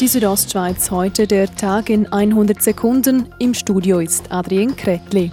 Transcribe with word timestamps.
Die 0.00 0.08
Südostschweiz 0.08 0.90
heute 0.90 1.28
der 1.28 1.54
Tag 1.54 1.88
in 1.88 2.12
100 2.12 2.60
Sekunden. 2.60 3.26
Im 3.38 3.54
Studio 3.54 4.00
ist 4.00 4.32
Adrien 4.32 4.74
Kretli. 4.74 5.30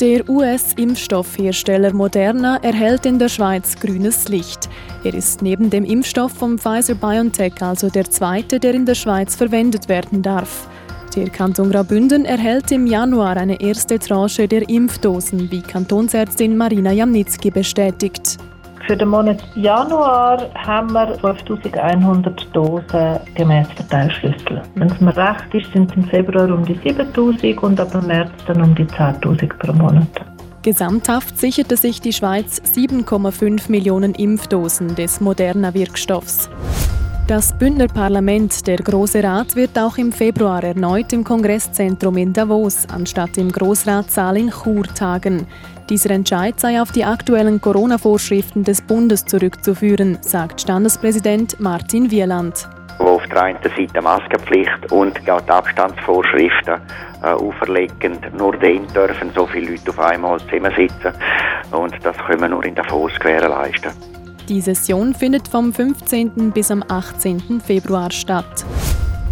Der 0.00 0.28
US-Impfstoffhersteller 0.28 1.92
Moderna 1.92 2.58
erhält 2.58 3.06
in 3.06 3.18
der 3.18 3.28
Schweiz 3.28 3.74
grünes 3.74 4.28
Licht. 4.28 4.68
Er 5.02 5.14
ist 5.14 5.42
neben 5.42 5.68
dem 5.68 5.84
Impfstoff 5.84 6.30
vom 6.30 6.60
Pfizer 6.60 6.94
BioNTech 6.94 7.60
also 7.60 7.90
der 7.90 8.08
zweite, 8.08 8.60
der 8.60 8.74
in 8.74 8.86
der 8.86 8.94
Schweiz 8.94 9.34
verwendet 9.34 9.88
werden 9.88 10.22
darf. 10.22 10.68
Der 11.16 11.28
Kanton 11.30 11.72
Graubünden 11.72 12.24
erhält 12.24 12.70
im 12.70 12.86
Januar 12.86 13.36
eine 13.36 13.60
erste 13.60 13.98
Tranche 13.98 14.46
der 14.46 14.68
Impfdosen, 14.68 15.50
wie 15.50 15.60
Kantonsärztin 15.60 16.56
Marina 16.56 16.92
Jamnitzki 16.92 17.50
bestätigt. 17.50 18.38
Für 18.86 18.98
den 18.98 19.08
Monat 19.08 19.42
Januar 19.54 20.50
haben 20.54 20.92
wir 20.92 21.18
5100 21.18 22.54
Dosen 22.54 23.18
gemäß 23.34 23.66
Verteilschlüssel. 23.76 24.60
Wenn 24.74 24.88
es 24.88 25.00
mir 25.00 25.16
recht 25.16 25.54
ist, 25.54 25.72
sind 25.72 25.90
es 25.90 25.96
im 25.96 26.04
Februar 26.04 26.50
um 26.50 26.66
die 26.66 26.78
7000 26.84 27.62
und 27.62 27.80
ab 27.80 27.94
März 28.06 28.30
dann 28.46 28.60
um 28.60 28.74
die 28.74 28.84
10.000 28.84 29.56
pro 29.56 29.72
Monat. 29.72 30.06
Gesamthaft 30.62 31.38
sicherte 31.38 31.78
sich 31.78 32.02
die 32.02 32.12
Schweiz 32.12 32.60
7,5 32.60 33.70
Millionen 33.70 34.14
Impfdosen 34.14 34.94
des 34.94 35.18
moderner 35.18 35.72
Wirkstoffs. 35.72 36.50
Das 37.26 37.56
Bündner 37.56 37.88
Parlament, 37.88 38.66
der 38.66 38.76
Große 38.76 39.24
Rat, 39.24 39.56
wird 39.56 39.78
auch 39.78 39.96
im 39.96 40.12
Februar 40.12 40.62
erneut 40.62 41.10
im 41.14 41.24
Kongresszentrum 41.24 42.18
in 42.18 42.34
Davos 42.34 42.86
anstatt 42.92 43.38
im 43.38 43.50
Großratssaal 43.50 44.36
in 44.36 44.50
Chur 44.50 44.84
tagen. 44.94 45.46
Dieser 45.88 46.10
Entscheid 46.10 46.60
sei 46.60 46.82
auf 46.82 46.92
die 46.92 47.02
aktuellen 47.02 47.62
Corona-Vorschriften 47.62 48.62
des 48.62 48.82
Bundes 48.82 49.24
zurückzuführen, 49.24 50.18
sagt 50.20 50.60
Standespräsident 50.60 51.58
Martin 51.60 52.10
Wieland 52.10 52.68
wo 52.98 53.16
auf 53.16 53.26
der 53.26 53.42
einen 53.42 53.58
Seite 53.62 54.00
Maskenpflicht 54.02 54.92
und 54.92 55.18
die 55.26 55.30
Abstandsvorschriften 55.30 56.74
äh, 57.22 57.26
auferlegen. 57.26 58.18
Nur 58.36 58.56
dann 58.56 58.86
dürfen 58.94 59.30
so 59.34 59.46
viele 59.46 59.72
Leute 59.72 59.90
auf 59.90 59.98
einmal 59.98 60.38
zusammensitzen 60.40 61.12
und 61.72 61.94
das 62.04 62.16
können 62.18 62.42
wir 62.42 62.48
nur 62.48 62.64
in 62.64 62.74
Davos 62.74 63.12
gewährleisten. 63.18 63.92
Die 64.48 64.60
Session 64.60 65.14
findet 65.14 65.48
vom 65.48 65.72
15. 65.72 66.52
bis 66.52 66.70
am 66.70 66.84
18. 66.86 67.62
Februar 67.62 68.10
statt. 68.10 68.66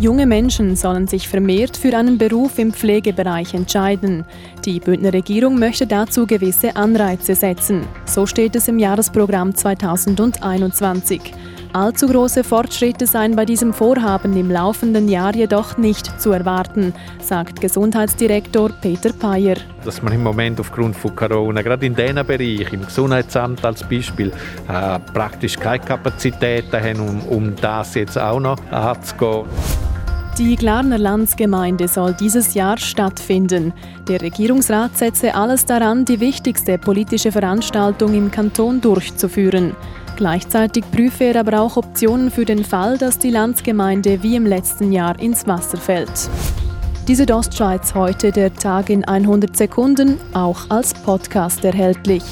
Junge 0.00 0.24
Menschen 0.24 0.74
sollen 0.74 1.06
sich 1.06 1.28
vermehrt 1.28 1.76
für 1.76 1.94
einen 1.94 2.16
Beruf 2.16 2.58
im 2.58 2.72
Pflegebereich 2.72 3.52
entscheiden. 3.52 4.24
Die 4.64 4.80
Bündner 4.80 5.12
Regierung 5.12 5.58
möchte 5.58 5.86
dazu 5.86 6.26
gewisse 6.26 6.76
Anreize 6.76 7.34
setzen. 7.34 7.86
So 8.06 8.24
steht 8.24 8.56
es 8.56 8.68
im 8.68 8.78
Jahresprogramm 8.78 9.54
2021. 9.54 11.20
Allzu 11.74 12.06
große 12.06 12.44
Fortschritte 12.44 13.06
seien 13.06 13.34
bei 13.34 13.46
diesem 13.46 13.72
Vorhaben 13.72 14.36
im 14.36 14.50
laufenden 14.50 15.08
Jahr 15.08 15.34
jedoch 15.34 15.78
nicht 15.78 16.20
zu 16.20 16.30
erwarten, 16.30 16.92
sagt 17.22 17.62
Gesundheitsdirektor 17.62 18.70
Peter 18.82 19.10
Payer. 19.14 19.56
Dass 19.82 20.02
man 20.02 20.12
im 20.12 20.22
Moment 20.22 20.60
aufgrund 20.60 20.94
von 20.94 21.16
Corona, 21.16 21.62
gerade 21.62 21.86
in 21.86 21.94
diesem 21.94 22.26
Bereich, 22.26 22.70
im 22.74 22.84
Gesundheitsamt 22.84 23.64
als 23.64 23.82
Beispiel, 23.88 24.30
äh, 24.68 24.98
praktisch 25.14 25.56
keine 25.56 25.82
Kapazitäten 25.82 26.78
haben, 26.78 27.00
um, 27.00 27.20
um 27.28 27.56
das 27.56 27.94
jetzt 27.94 28.18
auch 28.18 28.40
noch 28.40 28.58
anzugehen. 28.70 29.46
Die 30.38 30.56
Glarner 30.56 30.98
Landsgemeinde 30.98 31.88
soll 31.88 32.14
dieses 32.14 32.54
Jahr 32.54 32.78
stattfinden. 32.78 33.72
Der 34.08 34.20
Regierungsrat 34.20 34.96
setze 34.96 35.34
alles 35.34 35.66
daran, 35.66 36.04
die 36.04 36.20
wichtigste 36.20 36.78
politische 36.78 37.32
Veranstaltung 37.32 38.14
im 38.14 38.30
Kanton 38.30 38.80
durchzuführen. 38.80 39.76
Gleichzeitig 40.16 40.84
prüfe 40.90 41.24
er 41.24 41.40
aber 41.40 41.60
auch 41.60 41.76
Optionen 41.76 42.30
für 42.30 42.44
den 42.44 42.64
Fall, 42.64 42.98
dass 42.98 43.18
die 43.18 43.30
Landsgemeinde 43.30 44.22
wie 44.22 44.36
im 44.36 44.46
letzten 44.46 44.92
Jahr 44.92 45.18
ins 45.18 45.46
Wasser 45.46 45.78
fällt. 45.78 46.28
Die 47.08 47.14
Südostschweiz 47.16 47.94
heute 47.94 48.30
der 48.30 48.54
Tag 48.54 48.88
in 48.88 49.04
100 49.04 49.56
Sekunden, 49.56 50.18
auch 50.34 50.70
als 50.70 50.94
Podcast 50.94 51.64
erhältlich. 51.64 52.22